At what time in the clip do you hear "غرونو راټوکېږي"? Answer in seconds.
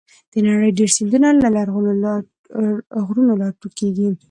3.07-4.09